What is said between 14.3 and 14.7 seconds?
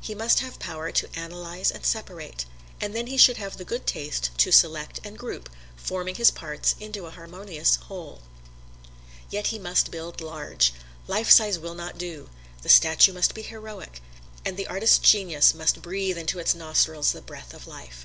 and the